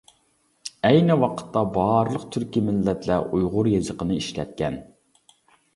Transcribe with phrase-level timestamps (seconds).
[0.89, 4.83] ئەينى ۋاقىتتا بارلىق تۈركى مىللەتلەر ئۇيغۇر يېزىقىنى ئىشلەتكەن.